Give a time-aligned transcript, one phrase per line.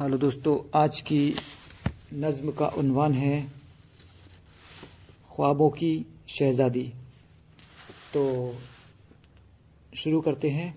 [0.00, 1.34] Hello दोस्तों, आज की
[2.14, 3.40] नज़्म का उन्वान है
[5.30, 5.90] ख्वाबों की
[6.28, 6.84] शहज़ादी।
[8.14, 8.22] तो
[9.92, 10.74] शुरू करते हैं।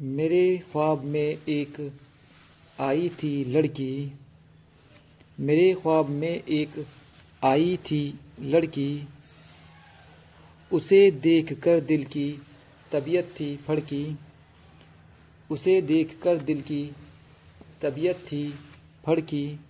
[0.00, 1.92] मेरे ख्वाब में एक
[2.78, 4.12] आई थी लड़की,
[5.38, 6.84] मेरे ख्वाब में एक
[7.44, 8.02] आई थी
[8.40, 9.08] लड़की,
[10.70, 12.30] उसे देखकर दिल की
[12.92, 14.06] तबीयत थी फड़की।
[15.54, 16.82] उसे देखकर दिल की
[17.82, 18.54] तबीयत थी
[19.06, 19.60] फड़की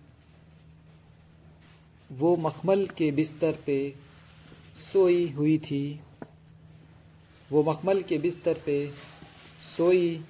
[2.13, 3.95] वो मखमल के बिस्तर पे
[4.93, 6.01] सोई हुई थी।
[7.53, 8.77] वो मखमल के बिस्तर पे
[9.77, 10.25] सोई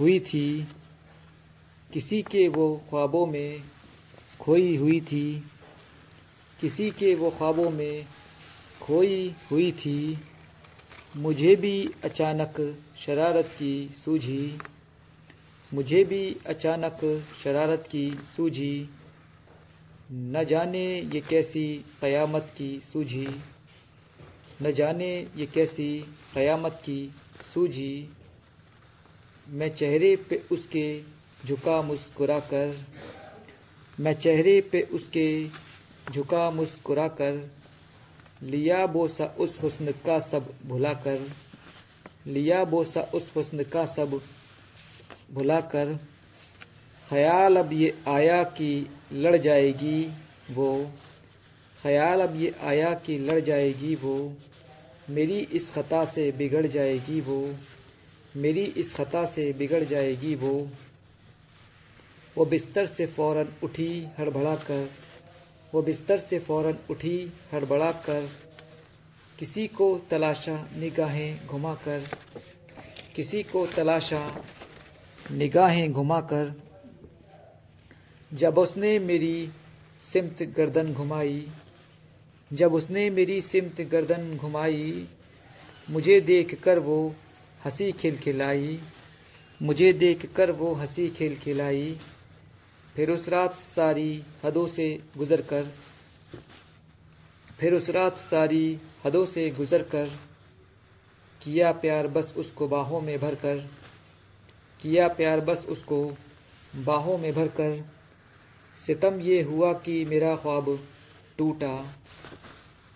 [0.00, 0.46] हुई थी।
[1.92, 3.62] किसी के वो ख्वाबों में
[4.40, 5.42] खोई हुई थी।
[6.60, 8.06] किसी के वो ख्वाबों में
[8.80, 9.98] खोई हुई थी।
[11.16, 11.74] मुझे भी
[12.04, 14.58] अचानक शरारत की सूझी।
[15.72, 17.00] मुझे भी अचानक
[17.42, 18.88] शरारत की सूझी।
[20.12, 21.66] न जाने ये कैसी
[22.00, 23.26] क़यामत की सूझी।
[24.62, 25.88] न जाने ये कैसी
[26.34, 27.00] क़यामत की
[27.54, 28.08] सूझी।
[29.46, 30.86] मैं चेहरे पे उसके
[31.46, 32.76] झुका मुस्कुरा कर
[33.98, 35.26] मैं चेहरे पे उसके
[36.12, 37.34] झुका मुस्कुरा कर
[38.42, 41.20] लिया बोसा उस हुस्न का सब भुला कर
[42.26, 44.20] लिया बोसा उस हुस्न का सब
[45.30, 45.94] भुलाकर,
[47.06, 48.70] ख्याल अब ये आया कि
[49.12, 50.02] लड़ जाएगी
[50.50, 50.90] वो,
[51.82, 54.16] ख्याल अब ये आया कि लड़ जाएगी वो,
[55.10, 57.38] मेरी इस ख़ता से बिगड़ जाएगी वो,
[58.36, 60.68] मेरी इस ख़ता से बिगड़ जाएगी वो।
[62.36, 64.88] वो बिस्तर से फ़ौरन उठी हड़बड़ा कर
[65.72, 68.28] वो बिस्तर से फ़ौरन उठी हड़बड़ा कर
[69.38, 72.04] किसी को तलाशा निगाहें घुमा कर
[73.16, 74.20] किसी को तलाशा
[75.30, 76.54] निगाहें घुमाकर,
[78.34, 79.50] जब उसने मेरी
[80.12, 81.46] सिमत गर्दन घुमाई,
[82.52, 85.08] जब उसने मेरी सिमत गर्दन घुमाई,
[85.90, 87.14] मुझे देख कर वो
[87.64, 88.78] हँसी खिलखिलाई,
[89.62, 91.98] मुझे देख कर वो हँसी खिलखिलाई,
[92.96, 95.72] फिर उस रात सारी हदों से गुजर कर
[97.58, 100.06] फिर उस रात सारी हदों से गुजर कर
[101.42, 103.70] किया प्यार बस उसको बाहों में भर कर
[104.86, 106.16] किया प्यार, बस उसको
[106.84, 107.84] बाहों में भर कर
[108.86, 110.68] सितम ये हुआ कि मेरा ख्वाब
[111.38, 111.94] टूटा।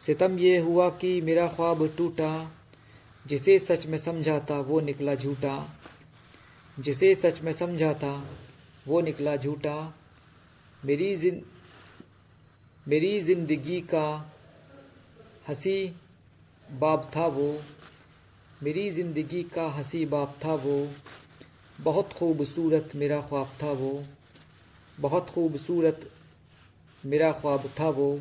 [0.02, 2.30] सितम ये हुआ कि मेरा ख्वाब टूटा।
[3.26, 5.56] जिसे सच में समझा था वो निकला झूठा।
[6.80, 8.14] जिसे सच में समझा था
[8.88, 9.76] वो निकला झूठा।
[10.84, 11.42] मेरी जिन,
[12.88, 14.08] मेरी ज़िंदगी का
[15.48, 15.94] हँसी
[16.72, 17.52] बाप था वो।
[18.62, 20.78] मेरी ज़िंदगी का हँसी बाप था वो।
[21.80, 24.04] बहुत खूबसूरत मेरा ख्वाब था वो।
[25.00, 26.10] बहुत खूबसूरत
[27.06, 28.20] मेरा ख्वाब था वो।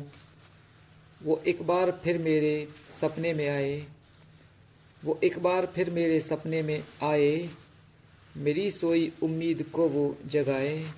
[1.22, 2.68] वो एक बार फिर मेरे
[3.00, 3.86] सपने में आए।
[5.04, 7.50] वो एक बार फिर मेरे सपने में आए।
[8.36, 10.90] मेरी सोई उम्मीद को वो जगाए।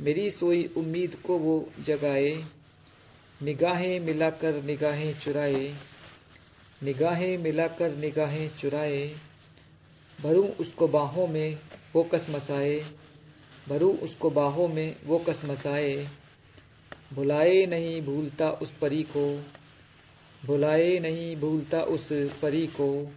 [0.00, 2.44] मेरी सोई उम्मीद को वो जगाए।
[3.42, 5.74] निगाहें मिलाकर निगाहें चुराए।
[6.82, 9.16] निगाहें मिलाकर निगाहें चुराए।
[10.20, 11.58] भरूं उसको बाहों में
[11.94, 12.84] वो कस मसाए
[13.68, 16.08] भरू उसको बाहों में वो कस मसाए
[17.14, 19.24] भुलाए नहीं भूलता उस परी को,
[20.46, 22.08] भुलाए नहीं भूलता उस
[22.42, 23.12] परी को।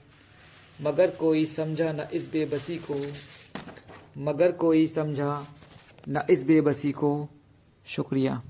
[0.82, 3.00] मगर कोई समझा न इस बेबसी को,
[4.18, 5.48] मगर कोई समझा
[6.10, 7.30] न इस बेबसी को।
[7.88, 8.42] शुक्रिया।